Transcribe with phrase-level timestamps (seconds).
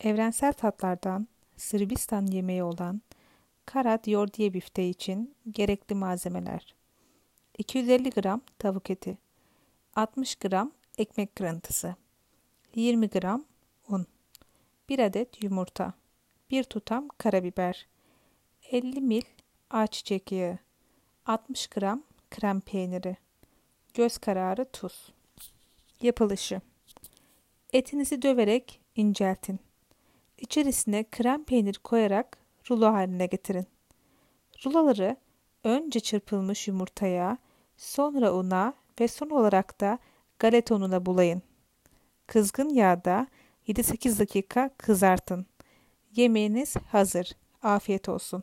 [0.00, 3.02] Evrensel tatlardan Sırbistan yemeği olan
[3.66, 6.74] karat yordiye bifteği için gerekli malzemeler.
[7.58, 9.18] 250 gram tavuk eti
[9.96, 11.94] 60 gram ekmek kırıntısı
[12.74, 13.44] 20 gram
[13.88, 14.06] un
[14.88, 15.92] 1 adet yumurta
[16.50, 17.86] 1 tutam karabiber
[18.70, 19.22] 50 mil
[19.70, 20.58] ayçiçek yağı
[21.26, 23.16] 60 gram krem peyniri
[23.94, 25.12] göz kararı tuz.
[26.02, 26.60] Yapılışı.
[27.72, 29.58] Etinizi döverek inceltin
[30.38, 32.38] İçerisine krem peynir koyarak
[32.70, 33.66] rulo haline getirin.
[34.66, 35.16] Ruloları
[35.64, 37.38] önce çırpılmış yumurtaya,
[37.76, 39.98] sonra una ve son olarak da
[40.38, 41.42] galeta ununa bulayın.
[42.26, 43.26] Kızgın yağda
[43.68, 45.46] 7-8 dakika kızartın.
[46.14, 47.32] Yemeğiniz hazır.
[47.62, 48.42] Afiyet olsun.